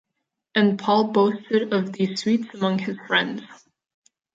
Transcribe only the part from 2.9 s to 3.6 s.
friends.